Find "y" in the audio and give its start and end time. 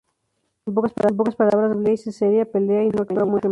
2.85-2.89